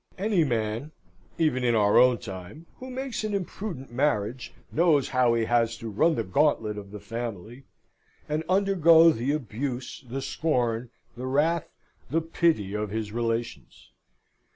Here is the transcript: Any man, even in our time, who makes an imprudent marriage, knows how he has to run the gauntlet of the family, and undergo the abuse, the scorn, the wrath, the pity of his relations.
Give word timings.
Any 0.17 0.43
man, 0.43 0.93
even 1.37 1.63
in 1.63 1.75
our 1.75 2.17
time, 2.17 2.65
who 2.77 2.89
makes 2.89 3.23
an 3.23 3.35
imprudent 3.35 3.91
marriage, 3.91 4.51
knows 4.71 5.09
how 5.09 5.35
he 5.35 5.45
has 5.45 5.77
to 5.77 5.91
run 5.91 6.15
the 6.15 6.23
gauntlet 6.23 6.75
of 6.79 6.89
the 6.89 6.99
family, 6.99 7.65
and 8.27 8.41
undergo 8.49 9.11
the 9.11 9.31
abuse, 9.31 10.03
the 10.09 10.23
scorn, 10.23 10.89
the 11.15 11.27
wrath, 11.27 11.69
the 12.09 12.19
pity 12.19 12.73
of 12.73 12.89
his 12.89 13.11
relations. 13.11 13.91